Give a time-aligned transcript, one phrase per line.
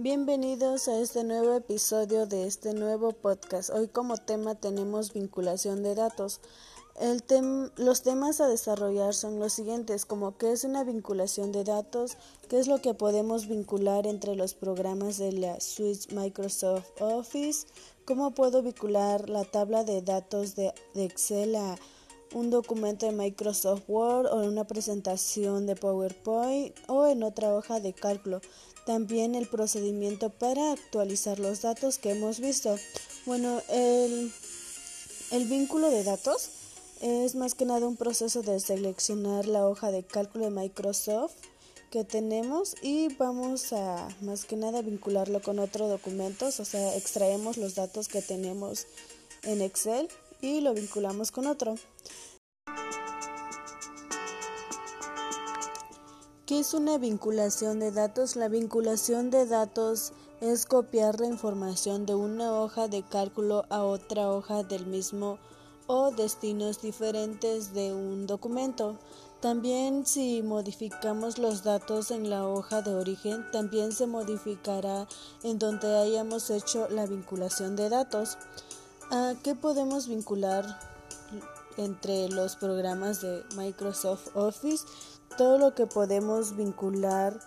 [0.00, 3.70] Bienvenidos a este nuevo episodio de este nuevo podcast.
[3.70, 6.40] Hoy como tema tenemos vinculación de datos.
[7.76, 12.16] Los temas a desarrollar son los siguientes, como qué es una vinculación de datos,
[12.48, 17.66] qué es lo que podemos vincular entre los programas de la suite Microsoft Office,
[18.04, 21.76] cómo puedo vincular la tabla de datos de, de Excel a
[22.32, 27.80] un documento de Microsoft Word o en una presentación de PowerPoint o en otra hoja
[27.80, 28.40] de cálculo.
[28.86, 32.76] También el procedimiento para actualizar los datos que hemos visto.
[33.26, 34.32] Bueno, el,
[35.30, 36.50] el vínculo de datos
[37.00, 41.34] es más que nada un proceso de seleccionar la hoja de cálculo de Microsoft
[41.90, 47.56] que tenemos y vamos a más que nada vincularlo con otros documentos, o sea, extraemos
[47.56, 48.86] los datos que tenemos
[49.42, 50.08] en Excel
[50.42, 51.76] y lo vinculamos con otro.
[56.48, 58.34] ¿Qué es una vinculación de datos?
[58.34, 64.30] La vinculación de datos es copiar la información de una hoja de cálculo a otra
[64.30, 65.38] hoja del mismo
[65.86, 68.96] o destinos diferentes de un documento.
[69.40, 75.06] También si modificamos los datos en la hoja de origen, también se modificará
[75.42, 78.38] en donde hayamos hecho la vinculación de datos.
[79.10, 80.64] ¿A qué podemos vincular
[81.76, 84.86] entre los programas de Microsoft Office?
[85.38, 87.38] Todo lo que podemos vincular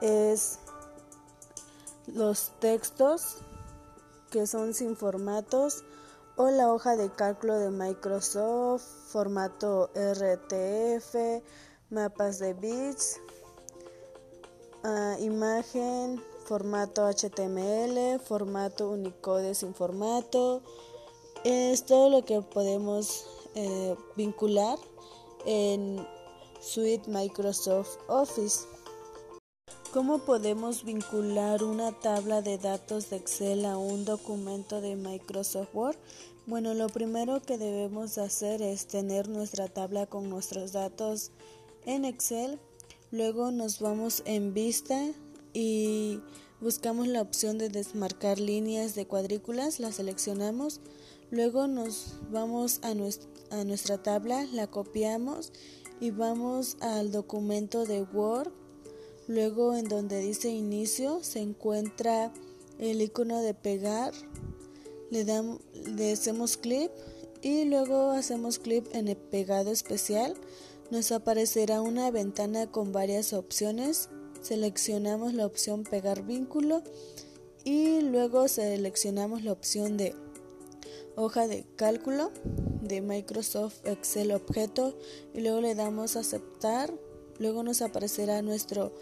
[0.00, 0.60] es
[2.06, 3.36] los textos
[4.30, 5.84] que son sin formatos
[6.36, 11.42] o la hoja de cálculo de Microsoft, formato RTF,
[11.90, 13.20] mapas de bits,
[14.82, 20.62] ah, imagen, formato HTML, formato Unicode sin formato,
[21.44, 24.78] es todo lo que podemos eh, vincular
[25.44, 26.13] en
[26.64, 28.60] Suite Microsoft Office.
[29.92, 35.96] ¿Cómo podemos vincular una tabla de datos de Excel a un documento de Microsoft Word?
[36.46, 41.32] Bueno, lo primero que debemos hacer es tener nuestra tabla con nuestros datos
[41.84, 42.58] en Excel.
[43.10, 45.12] Luego nos vamos en vista
[45.52, 46.20] y
[46.62, 50.80] buscamos la opción de desmarcar líneas de cuadrículas, la seleccionamos.
[51.30, 52.94] Luego nos vamos a,
[53.62, 55.52] nuestra, tabla, la copiamos
[56.00, 58.50] y vamos al documento de Word.
[59.28, 62.32] Luego en donde dice inicio se encuentra
[62.78, 64.12] el icono de pegar.
[65.10, 66.90] Le, damos, le hacemos clic
[67.42, 70.34] y luego hacemos clic en el pegado especial.
[70.90, 74.08] Nos aparecerá una ventana con varias opciones.
[74.40, 76.82] Seleccionamos la opción pegar vínculo
[77.64, 80.14] y luego seleccionamos la opción de
[81.16, 82.30] hoja de cálculo
[82.88, 84.96] de Microsoft Excel objeto
[85.32, 86.92] y luego le damos aceptar.
[87.38, 88.92] Luego nos aparecerá nuestro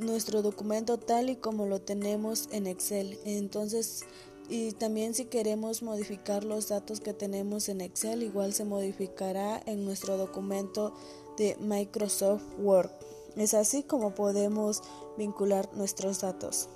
[0.00, 3.18] nuestro documento tal y como lo tenemos en Excel.
[3.24, 4.04] Entonces,
[4.48, 9.84] y también si queremos modificar los datos que tenemos en Excel, igual se modificará en
[9.84, 10.94] nuestro documento
[11.36, 12.90] de Microsoft Word.
[13.36, 14.82] Es así como podemos
[15.16, 16.68] vincular nuestros datos.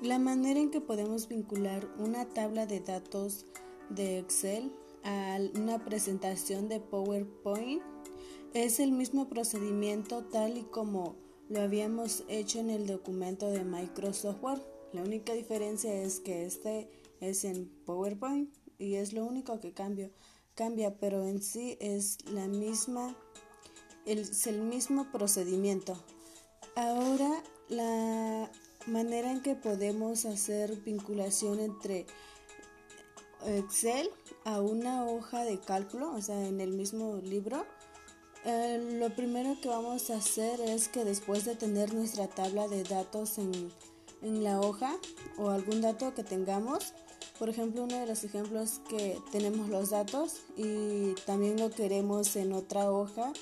[0.00, 3.46] La manera en que podemos vincular una tabla de datos
[3.90, 4.72] de Excel
[5.02, 7.82] a una presentación de PowerPoint
[8.54, 11.16] es el mismo procedimiento tal y como
[11.48, 14.62] lo habíamos hecho en el documento de Microsoft Word.
[14.92, 16.88] La única diferencia es que este
[17.20, 20.10] es en PowerPoint y es lo único que cambia,
[21.00, 23.16] pero en sí es la misma,
[24.06, 25.96] es el mismo procedimiento.
[26.76, 28.50] Ahora la
[28.86, 32.06] manera en que podemos hacer vinculación entre
[33.46, 34.10] Excel
[34.44, 37.64] a una hoja de cálculo, o sea, en el mismo libro,
[38.44, 42.82] eh, lo primero que vamos a hacer es que después de tener nuestra tabla de
[42.82, 43.72] datos en,
[44.22, 44.94] en la hoja
[45.38, 46.92] o algún dato que tengamos,
[47.38, 52.52] por ejemplo, uno de los ejemplos que tenemos los datos y también lo queremos en
[52.52, 53.32] otra hoja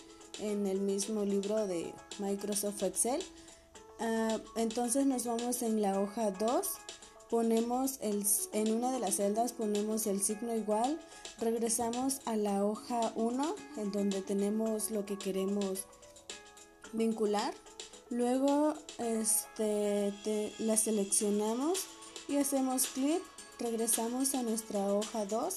[0.40, 3.22] en el mismo libro de Microsoft Excel.
[4.00, 6.68] Ah, entonces nos vamos en la hoja 2,
[7.32, 11.00] ponemos el, en una de las celdas ponemos el signo igual,
[11.40, 15.86] regresamos a la hoja 1 en donde tenemos lo que queremos
[16.92, 17.54] vincular,
[18.10, 20.12] luego este,
[20.58, 21.78] la seleccionamos
[22.28, 23.22] y hacemos clic,
[23.58, 25.54] regresamos a nuestra hoja 2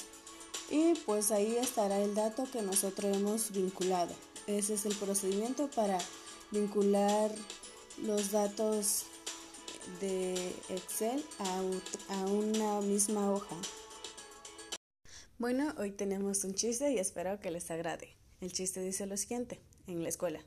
[0.71, 4.13] y pues ahí estará el dato que nosotros hemos vinculado.
[4.47, 5.97] Ese es el procedimiento para
[6.51, 7.35] vincular
[7.97, 9.07] los datos
[9.99, 13.55] de Excel a, una misma hoja.
[15.37, 18.15] Bueno, hoy tenemos un chiste y espero que les agrade.
[18.41, 20.41] El chiste dice lo siguiente, en la escuela.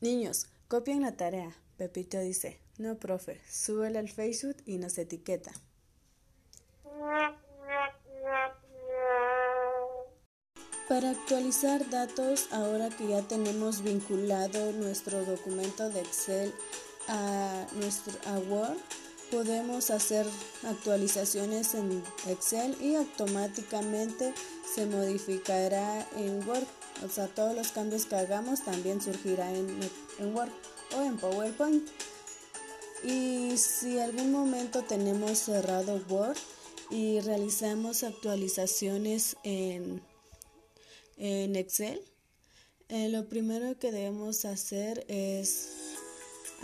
[0.00, 1.54] Niños, Copien la tarea.
[1.76, 5.52] Pepito dice, no, profe, súbela al Facebook y nos etiqueta.
[10.88, 16.52] Para actualizar datos, ahora que ya tenemos vinculado nuestro documento de Excel
[17.08, 18.78] a nuestro a Word,
[19.30, 20.26] podemos hacer
[20.64, 24.32] actualizaciones en Excel y automáticamente
[24.74, 26.66] se modificará en Word.
[27.04, 29.78] O sea, todos los cambios que hagamos también surgirá en,
[30.18, 30.52] en Word
[30.96, 31.88] o en PowerPoint.
[33.02, 36.36] Y si algún momento tenemos cerrado Word
[36.90, 40.00] y realizamos actualizaciones en,
[41.16, 42.00] en Excel,
[42.88, 45.83] eh, lo primero que debemos hacer es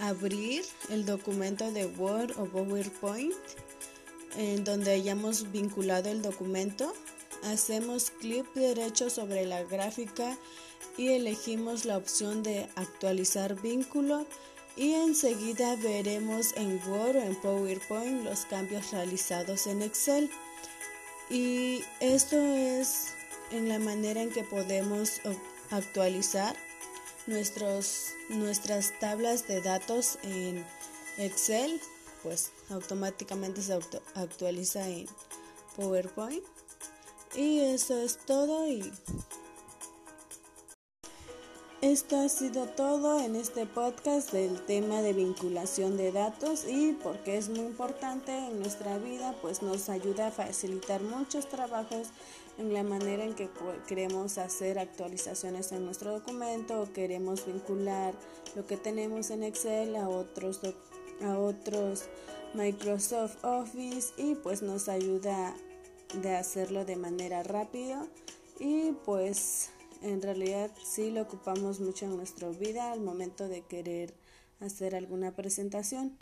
[0.01, 3.35] abrir el documento de Word o PowerPoint
[4.37, 6.93] en donde hayamos vinculado el documento.
[7.45, 10.37] Hacemos clic derecho sobre la gráfica
[10.97, 14.27] y elegimos la opción de actualizar vínculo
[14.77, 20.31] y enseguida veremos en Word o en PowerPoint los cambios realizados en Excel.
[21.29, 23.15] Y esto es
[23.51, 25.21] en la manera en que podemos
[25.71, 26.57] actualizar
[27.31, 30.67] nuestros, nuestras tablas de datos en
[31.17, 31.81] Excel,
[32.23, 33.79] pues automáticamente se
[34.15, 35.07] actualiza en
[35.77, 36.45] PowerPoint.
[37.35, 38.93] Y eso es todo y
[41.81, 47.39] esto ha sido todo en este podcast del tema de vinculación de datos y porque
[47.39, 52.09] es muy importante en nuestra vida, pues nos ayuda a facilitar muchos trabajos
[52.61, 53.49] en la manera en que
[53.89, 58.15] queremos hacer actualizaciones en nuestro documento o queremos vincular
[58.55, 60.61] lo que tenemos en Excel a otros
[61.23, 62.05] a otros
[62.55, 65.55] Microsoft Office y pues nos ayuda
[66.23, 68.07] de hacerlo de manera rápida
[68.59, 69.71] y pues
[70.03, 74.15] en realidad sí lo ocupamos mucho en nuestra vida al momento de querer
[74.61, 76.19] hacer alguna presentación.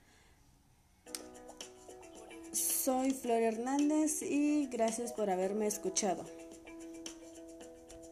[2.88, 6.24] Soy Flor Hernández y gracias por haberme escuchado.